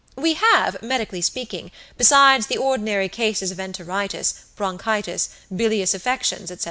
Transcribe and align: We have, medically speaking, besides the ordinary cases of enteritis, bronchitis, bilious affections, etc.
We 0.15 0.33
have, 0.33 0.81
medically 0.81 1.21
speaking, 1.21 1.69
besides 1.95 2.47
the 2.47 2.57
ordinary 2.57 3.07
cases 3.07 3.51
of 3.51 3.59
enteritis, 3.59 4.33
bronchitis, 4.55 5.29
bilious 5.55 5.93
affections, 5.93 6.49
etc. 6.49 6.59